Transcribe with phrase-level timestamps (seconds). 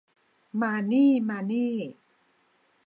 [0.61, 1.75] มานี่ มานี่